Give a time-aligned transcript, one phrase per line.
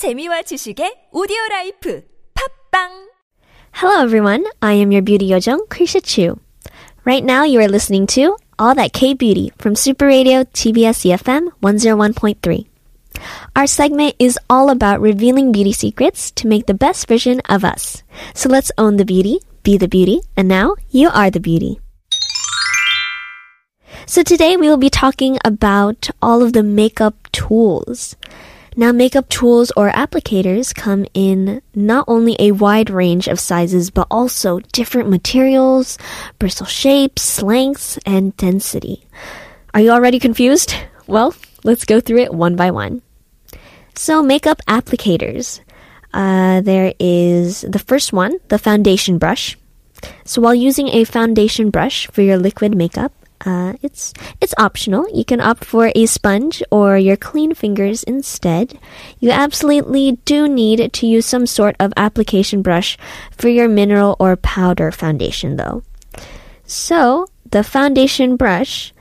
[0.00, 3.10] 재미와 지식의 오디오 라이프 팝빵
[3.76, 6.40] Hello everyone, I am your beauty yojong, Krisha Chu.
[7.04, 12.64] Right now you are listening to All That K-Beauty from Super Radio TBS EFM 101.3.
[13.54, 18.02] Our segment is all about revealing beauty secrets to make the best version of us.
[18.32, 21.78] So let's own the beauty, be the beauty, and now you are the beauty.
[24.06, 28.16] So today we will be talking about all of the makeup tools.
[28.80, 34.06] Now, makeup tools or applicators come in not only a wide range of sizes, but
[34.10, 35.98] also different materials,
[36.38, 39.04] bristle shapes, lengths, and density.
[39.74, 40.74] Are you already confused?
[41.06, 41.34] Well,
[41.64, 43.02] let's go through it one by one.
[43.96, 45.58] So, makeup applicators.
[46.14, 49.58] Uh, there is the first one, the foundation brush.
[50.24, 53.12] So, while using a foundation brush for your liquid makeup,
[53.44, 55.08] uh, it's it's optional.
[55.12, 58.78] You can opt for a sponge or your clean fingers instead.
[59.18, 62.98] You absolutely do need to use some sort of application brush
[63.30, 65.82] for your mineral or powder foundation, though.
[66.64, 68.92] So the foundation brush.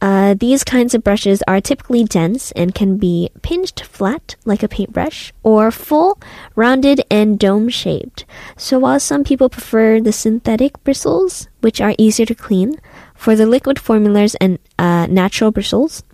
[0.00, 4.68] Uh, these kinds of brushes are typically dense and can be pinched flat like a
[4.68, 6.16] paintbrush or full,
[6.54, 8.24] rounded, and dome shaped.
[8.56, 12.78] So while some people prefer the synthetic bristles, which are easier to clean,
[13.18, 16.04] for the liquid formulas and uh, natural bristles,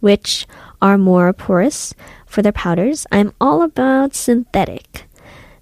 [0.00, 0.44] which
[0.82, 1.94] are more porous
[2.26, 5.04] for their powders, I'm all about synthetic.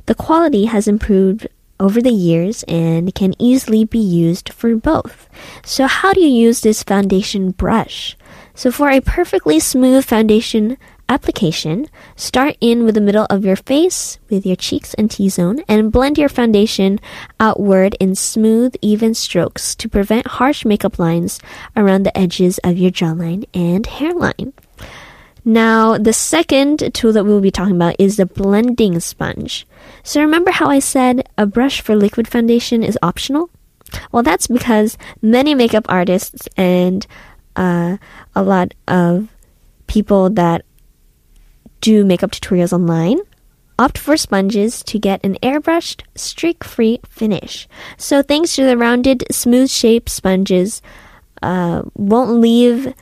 [0.06, 5.28] The quality has improved over the years and can easily be used for both.
[5.64, 8.16] So, how do you use this foundation brush?
[8.54, 10.78] So, for a perfectly smooth foundation
[11.08, 15.92] application, start in with the middle of your face with your cheeks and T-zone and
[15.92, 16.98] blend your foundation
[17.38, 21.40] outward in smooth, even strokes to prevent harsh makeup lines
[21.76, 24.52] around the edges of your jawline and hairline.
[25.44, 29.64] Now, the second tool that we'll be talking about is the blending sponge.
[30.02, 33.48] So remember how I said a brush for liquid foundation is optional?
[34.10, 37.06] Well, that's because many makeup artists and
[37.54, 37.98] uh,
[38.34, 39.28] a lot of
[39.86, 40.65] people that
[41.80, 43.18] do makeup tutorials online,
[43.78, 47.68] opt for sponges to get an airbrushed, streak-free finish.
[47.96, 50.82] So thanks to the rounded, smooth-shaped sponges,
[51.42, 52.94] uh, won't leave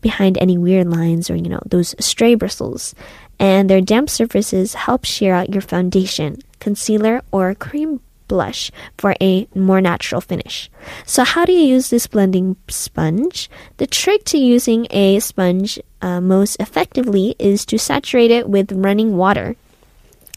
[0.00, 2.94] behind any weird lines or you know those stray bristles.
[3.38, 9.48] And their damp surfaces help sheer out your foundation, concealer, or cream blush for a
[9.56, 10.70] more natural finish.
[11.04, 13.50] So, how do you use this blending sponge?
[13.78, 19.16] The trick to using a sponge uh, most effectively is to saturate it with running
[19.16, 19.56] water.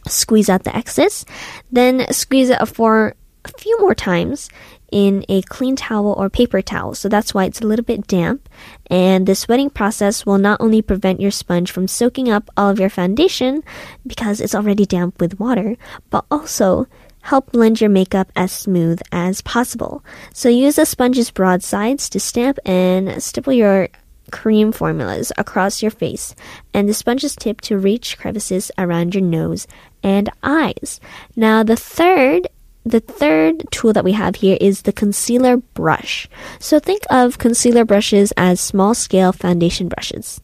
[0.07, 1.23] Squeeze out the excess,
[1.71, 3.13] then squeeze it for
[3.45, 4.49] a few more times
[4.91, 6.93] in a clean towel or paper towel.
[6.93, 8.47] So that's why it's a little bit damp.
[8.87, 12.79] And the sweating process will not only prevent your sponge from soaking up all of
[12.79, 13.63] your foundation
[14.05, 15.77] because it's already damp with water,
[16.11, 16.87] but also
[17.23, 20.03] help blend your makeup as smooth as possible.
[20.34, 23.89] So use the sponge's broad sides to stamp and stipple your
[24.31, 26.35] cream formulas across your face
[26.73, 29.67] and the sponge's tip to reach crevices around your nose
[30.03, 31.00] and eyes.
[31.35, 32.47] Now the third
[32.85, 36.28] the third tool that we have here is the concealer brush.
[36.59, 40.41] So think of concealer brushes as small scale foundation brushes.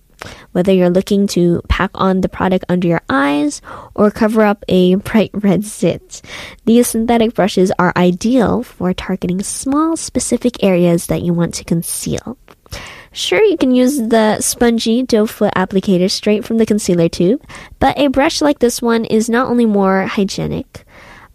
[0.51, 3.61] Whether you're looking to pack on the product under your eyes
[3.95, 6.21] or cover up a bright red zit,
[6.65, 12.37] these synthetic brushes are ideal for targeting small specific areas that you want to conceal.
[13.11, 17.41] Sure, you can use the spongy doe foot applicator straight from the concealer tube,
[17.79, 20.85] but a brush like this one is not only more hygienic,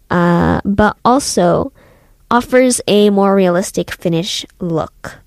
[0.09, 1.73] uh, but also
[2.31, 5.19] offers a more realistic finish look.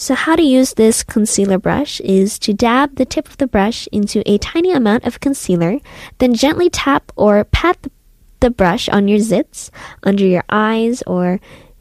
[0.00, 3.86] So how to use this concealer brush is to dab the tip of the brush
[3.92, 5.76] into a tiny amount of concealer,
[6.16, 7.76] then gently tap or pat
[8.40, 9.68] the brush on your zits,
[10.02, 11.38] under your eyes, or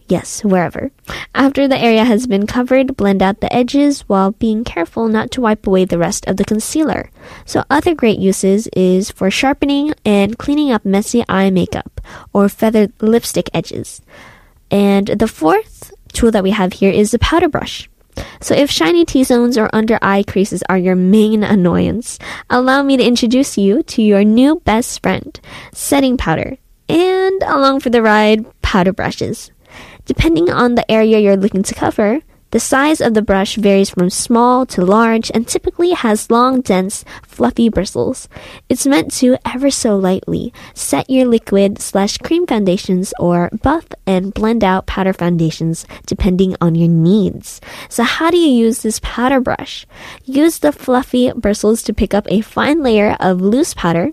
[0.10, 0.92] yes, wherever.
[1.34, 5.42] After the area has been covered, blend out the edges while being careful not to
[5.42, 7.10] wipe away the rest of the concealer.
[7.46, 12.02] So other great uses is for sharpening and cleaning up messy eye makeup
[12.34, 14.02] or feathered lipstick edges.
[14.70, 17.90] And the fourth tool that we have here is the powder brush.
[18.42, 22.20] So if shiny T-zones or under eye creases are your main annoyance,
[22.50, 25.40] allow me to introduce you to your new best friend,
[25.74, 26.58] setting powder,
[26.88, 29.52] and along for the ride, powder brushes.
[30.06, 32.22] Depending on the area you're looking to cover,
[32.52, 37.06] the size of the brush varies from small to large and typically has long, dense,
[37.22, 38.28] fluffy bristles.
[38.70, 44.34] It's meant to ever so lightly set your liquid slash cream foundations or buff and
[44.34, 47.62] blend out powder foundations depending on your needs.
[47.90, 49.86] So how do you use this powder brush?
[50.26, 54.12] Use the fluffy bristles to pick up a fine layer of loose powder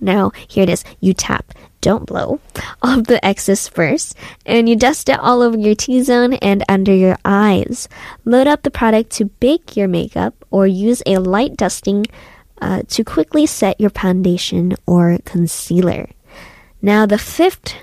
[0.00, 0.84] Now, here it is.
[1.00, 1.52] You tap,
[1.84, 2.40] don't blow,
[2.82, 4.16] off the excess first,
[4.46, 7.88] and you dust it all over your T zone and under your eyes.
[8.24, 12.06] Load up the product to bake your makeup or use a light dusting
[12.62, 16.08] uh, to quickly set your foundation or concealer.
[16.80, 17.74] Now, the fifth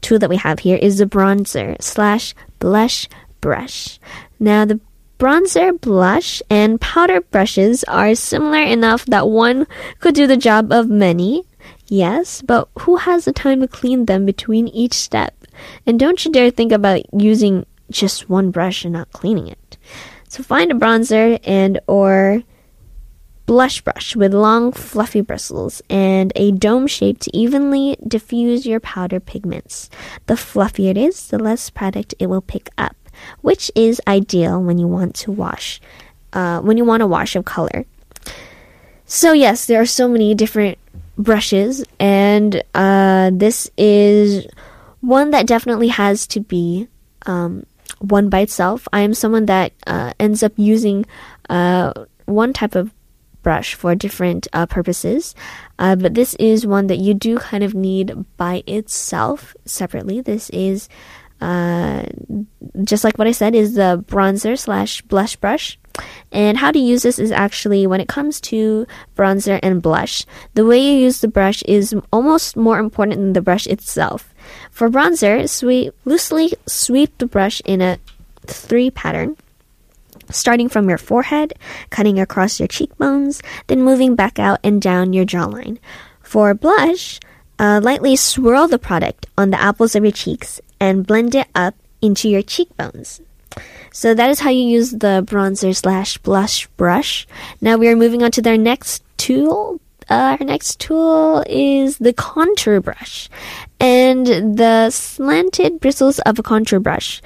[0.00, 3.08] tool that we have here is the bronzer slash blush
[3.40, 3.98] brush.
[4.38, 4.78] Now, the
[5.18, 9.66] bronzer, blush, and powder brushes are similar enough that one
[9.98, 11.42] could do the job of many.
[11.88, 15.34] Yes, but who has the time to clean them between each step?
[15.86, 19.78] And don't you dare think about using just one brush and not cleaning it.
[20.28, 22.42] So find a bronzer and or
[23.46, 29.20] blush brush with long fluffy bristles and a dome shape to evenly diffuse your powder
[29.20, 29.88] pigments.
[30.26, 32.94] The fluffier it is, the less product it will pick up
[33.40, 35.80] which is ideal when you want to wash,
[36.32, 37.84] uh, when you want a wash of color.
[39.06, 40.78] So yes, there are so many different
[41.18, 44.46] brushes, and uh, this is
[45.00, 46.88] one that definitely has to be
[47.26, 47.66] um,
[47.98, 48.88] one by itself.
[48.92, 51.04] I am someone that uh, ends up using
[51.50, 51.92] uh,
[52.26, 52.94] one type of
[53.42, 55.34] brush for different uh, purposes.
[55.78, 60.20] Uh, but this is one that you do kind of need by itself separately.
[60.20, 60.88] This is
[61.40, 62.02] uh,
[62.84, 65.78] just like what I said, is the bronzer slash blush brush.
[66.30, 68.86] And how to use this is actually when it comes to
[69.16, 70.24] bronzer and blush,
[70.54, 74.34] the way you use the brush is almost more important than the brush itself.
[74.70, 77.98] For bronzer, sweep, loosely sweep the brush in a
[78.46, 79.36] three pattern,
[80.30, 81.54] starting from your forehead,
[81.90, 85.78] cutting across your cheekbones, then moving back out and down your jawline.
[86.22, 87.20] For blush,
[87.58, 91.74] uh, lightly swirl the product on the apples of your cheeks and blend it up
[92.00, 93.20] into your cheekbones.
[93.92, 97.26] So that is how you use the bronzer slash blush brush.
[97.60, 99.80] Now we are moving on to their next tool.
[100.10, 103.28] Uh, our next tool is the contour brush.
[103.80, 104.26] And
[104.56, 107.20] the slanted bristles of a contour brush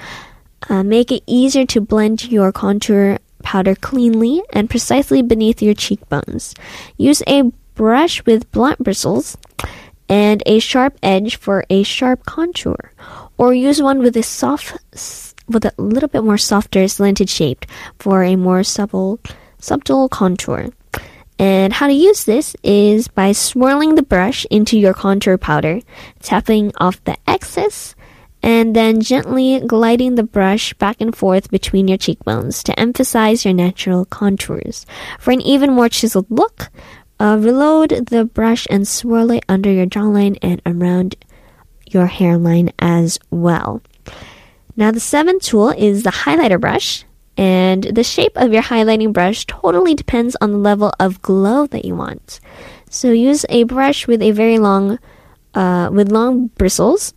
[0.69, 6.55] uh, make it easier to blend your contour powder cleanly and precisely beneath your cheekbones.
[6.97, 9.37] Use a brush with blunt bristles
[10.09, 12.93] and a sharp edge for a sharp contour
[13.39, 14.77] or use one with a soft
[15.53, 17.65] with a little bit more softer slanted shape
[17.99, 19.21] for a more subtle
[19.59, 20.71] subtle contour.
[21.39, 25.81] And how to use this is by swirling the brush into your contour powder,
[26.21, 27.95] tapping off the excess,
[28.43, 33.55] and then gently gliding the brush back and forth between your cheekbones to emphasize your
[33.55, 34.85] natural contours.
[35.19, 36.71] For an even more chiseled look,
[37.19, 41.17] uh, reload the brush and swirl it under your jawline and around
[41.89, 43.83] your hairline as well.
[44.77, 47.05] Now, the seventh tool is the highlighter brush,
[47.37, 51.85] and the shape of your highlighting brush totally depends on the level of glow that
[51.85, 52.41] you want.
[52.89, 54.99] So, use a brush with a very long,
[55.55, 57.13] uh, with long bristles,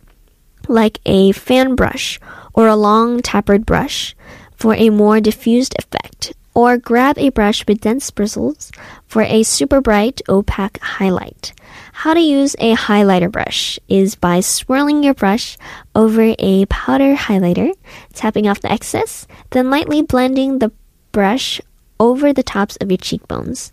[0.68, 2.20] like a fan brush
[2.52, 4.14] or a long tapered brush,
[4.56, 6.32] for a more diffused effect.
[6.54, 8.72] Or grab a brush with dense bristles
[9.06, 11.52] for a super bright opaque highlight.
[12.00, 15.56] How to use a highlighter brush is by swirling your brush
[15.94, 17.72] over a powder highlighter,
[18.12, 20.70] tapping off the excess, then lightly blending the
[21.12, 21.58] brush
[21.98, 23.72] over the tops of your cheekbones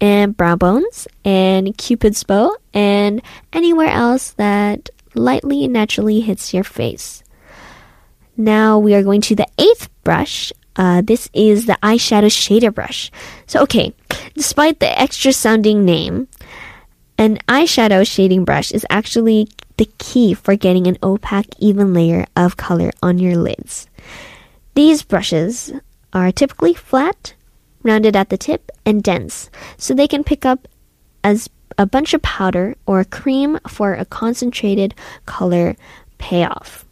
[0.00, 3.20] and brow bones and cupid's bow and
[3.52, 7.22] anywhere else that lightly and naturally hits your face.
[8.34, 10.54] Now we are going to the eighth brush.
[10.74, 13.10] Uh, this is the eyeshadow shader brush.
[13.46, 13.92] So, okay,
[14.34, 16.28] despite the extra sounding name,
[17.22, 22.56] an eyeshadow shading brush is actually the key for getting an opaque, even layer of
[22.56, 23.86] color on your lids.
[24.74, 25.72] These brushes
[26.12, 27.34] are typically flat,
[27.84, 30.66] rounded at the tip, and dense, so they can pick up
[31.22, 31.48] as
[31.78, 34.92] a bunch of powder or cream for a concentrated
[35.24, 35.76] color
[36.18, 36.84] payoff.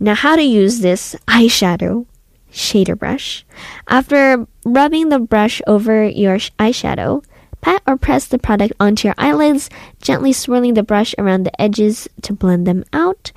[0.00, 2.04] Now, how to use this eyeshadow
[2.52, 3.46] shader brush.
[3.86, 7.22] After rubbing the brush over your eyeshadow,
[7.60, 9.68] Pat or press the product onto your eyelids,
[10.00, 13.32] gently swirling the brush around the edges to blend them out.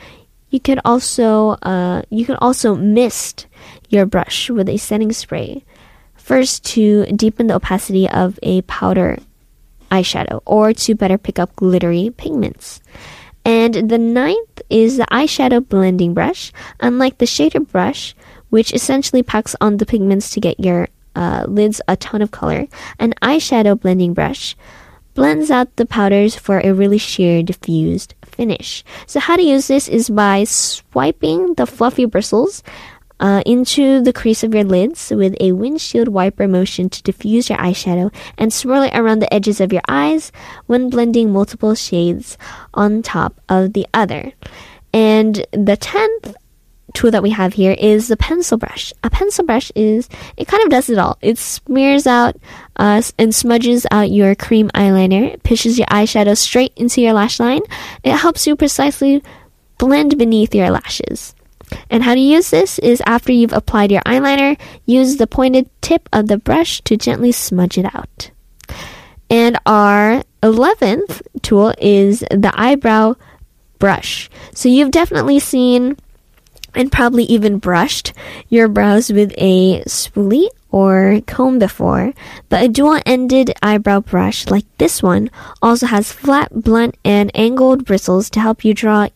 [0.50, 3.48] You could also uh, you can also mist
[3.90, 5.64] your brush with a setting spray.
[6.16, 9.18] First, to deepen the opacity of a powder
[9.92, 12.82] eyeshadow, or to better pick up glittery pigments.
[13.46, 16.54] And the ninth is the eyeshadow blending brush.
[16.80, 18.16] Unlike the shader brush,
[18.50, 22.68] which essentially packs on the pigments to get your uh, lids a ton of color.
[23.00, 24.56] An eyeshadow blending brush
[25.14, 28.84] blends out the powders for a really sheer diffused finish.
[29.06, 32.64] So how to use this is by swiping the fluffy bristles
[33.20, 37.60] uh, into the crease of your lids with a windshield wiper motion to diffuse your
[37.60, 40.32] eyeshadow and swirl it around the edges of your eyes
[40.66, 42.38] when blending multiple shades
[42.74, 44.34] on top of the other.
[44.94, 46.36] And the tenth
[46.94, 48.94] tool that we have here is the pencil brush.
[49.04, 51.18] A pencil brush is, it kind of does it all.
[51.22, 52.36] It smears out
[52.78, 57.40] uh, and smudges out your cream eyeliner, it pushes your eyeshadow straight into your lash
[57.40, 57.62] line.
[58.04, 59.24] It helps you precisely
[59.78, 61.36] blend beneath your lashes.
[61.90, 66.08] And how to use this is after you've applied your eyeliner, use the pointed tip
[66.14, 68.32] of the brush to gently smudge it out.
[69.30, 73.16] And our 11th tool is the eyebrow
[73.80, 74.30] brush.
[74.54, 75.98] So you've definitely seen
[76.76, 78.14] and probably even brushed
[78.50, 82.14] your brows with a spoolie or comb before,
[82.50, 85.30] but a dual-ended eyebrow brush like this one
[85.62, 89.08] also has flat, blunt, and angled bristles to help you draw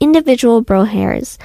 [0.00, 1.38] individual brow hairs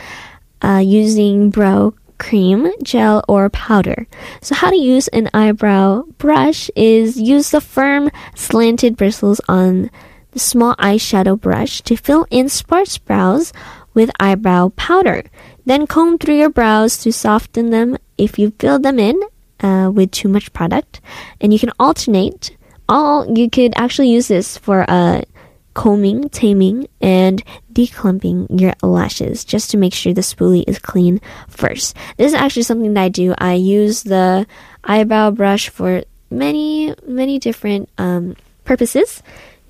[0.62, 4.06] uh, using brow cream, gel, or powder.
[4.42, 9.90] So how to use an eyebrow brush is use the firm, slanted bristles on
[10.32, 13.54] the small eyeshadow brush to fill in sparse brows
[13.94, 15.24] with eyebrow powder.
[15.66, 19.20] Then comb through your brows to soften them if you fill them in
[19.62, 21.02] uh, with too much product.
[21.42, 22.56] And you can alternate.
[22.88, 25.22] All you could actually use this for uh,
[25.74, 31.96] combing, taming, and declumping your lashes just to make sure the spoolie is clean first.
[32.18, 33.36] This is actually something that I do.
[33.38, 34.48] I use the
[34.84, 39.22] eyebrow brush for many, many different um, purposes.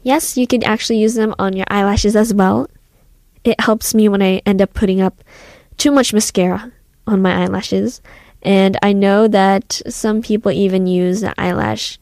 [0.02, 2.68] Yes, you could actually use them on your eyelashes as well
[3.44, 5.24] it helps me when I end up putting up
[5.78, 6.72] too much mascara
[7.08, 8.02] on my eyelashes.
[8.42, 12.00] And I know that some people even use the eyelash,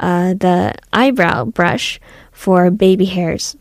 [0.00, 2.00] uh, the eyebrow brush
[2.32, 3.56] for baby hairs.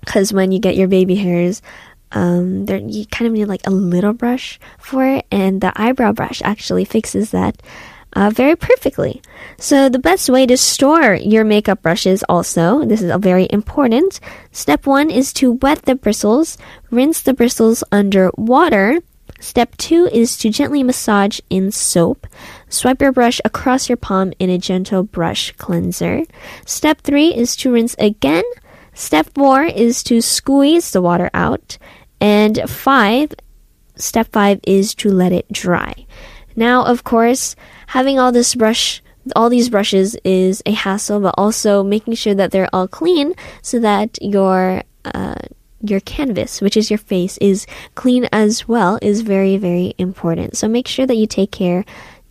[0.00, 1.62] Because when you get your baby hairs,
[2.12, 6.12] um, there you kind of need like a little brush for it, and the eyebrow
[6.12, 7.60] brush actually fixes that
[8.14, 9.20] uh, very perfectly.
[9.58, 14.20] So the best way to store your makeup brushes also, this is a very important.
[14.52, 16.56] Step one is to wet the bristles,
[16.90, 19.00] rinse the bristles under water.
[19.40, 22.26] Step two is to gently massage in soap.
[22.68, 26.22] Swipe your brush across your palm in a gentle brush cleanser.
[26.64, 28.44] Step three is to rinse again.
[28.94, 31.78] Step four is to squeeze the water out.
[32.20, 33.34] And five,
[33.96, 36.06] step five is to let it dry.
[36.56, 37.56] Now, of course,
[37.88, 39.02] having all this brush
[39.34, 43.78] all these brushes is a hassle, but also making sure that they're all clean so
[43.80, 45.36] that your uh,
[45.80, 50.56] your canvas, which is your face, is clean as well, is very very important.
[50.56, 51.84] So make sure that you take care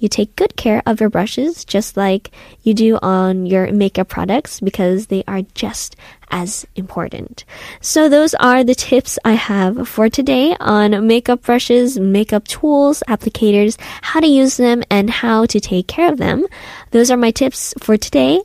[0.04, 2.30] you take good care of your brushes just like
[2.62, 5.96] you do on your makeup products because they are just
[6.30, 7.46] as important.
[7.80, 13.80] So those are the tips I have for today on makeup brushes, makeup tools, applicators,
[14.02, 16.46] how to use them and how to take care of them.
[16.92, 18.42] Those are my tips for today.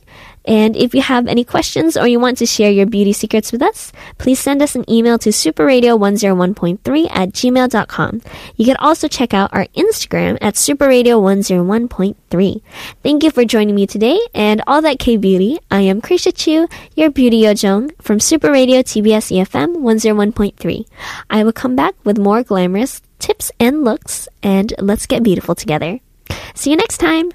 [0.49, 3.61] And if you have any questions or you want to share your beauty secrets with
[3.61, 8.21] us, please send us an email to superradio101.3 at gmail.com.
[8.55, 12.61] You can also check out our Instagram at superradio101.3.
[13.03, 15.59] Thank you for joining me today and all that K beauty.
[15.69, 20.87] I am Krisha Chu, your beauty yojong from Super Radio TBS EFM 101.3.
[21.29, 25.99] I will come back with more glamorous tips and looks and let's get beautiful together.
[26.55, 27.29] See you next time.